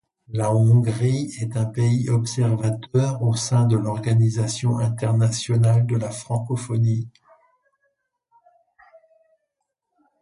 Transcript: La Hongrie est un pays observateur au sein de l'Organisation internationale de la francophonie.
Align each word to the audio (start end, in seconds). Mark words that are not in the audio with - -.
La 0.29 0.51
Hongrie 0.55 1.31
est 1.39 1.55
un 1.57 1.65
pays 1.65 2.09
observateur 2.09 3.21
au 3.21 3.35
sein 3.35 3.67
de 3.67 3.77
l'Organisation 3.77 4.79
internationale 4.79 5.85
de 5.85 5.95
la 5.95 6.09
francophonie. 6.09 7.07